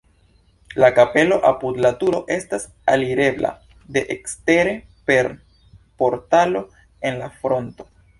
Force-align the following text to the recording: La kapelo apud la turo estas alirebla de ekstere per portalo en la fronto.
La 0.83 0.87
kapelo 0.99 1.35
apud 1.49 1.75
la 1.85 1.89
turo 2.03 2.21
estas 2.35 2.65
alirebla 2.93 3.51
de 3.97 4.03
ekstere 4.15 4.73
per 5.11 5.29
portalo 6.03 6.63
en 7.11 7.21
la 7.25 7.29
fronto. 7.45 7.87